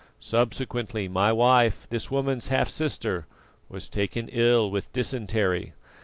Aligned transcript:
Subsequently 0.19 1.07
my 1.07 1.31
wife, 1.31 1.85
this 1.91 2.09
woman's 2.09 2.47
half 2.47 2.69
sister, 2.69 3.27
was 3.69 3.87
taken 3.87 4.29
ill 4.29 4.71
with 4.71 4.91
dysentery. 4.93 5.73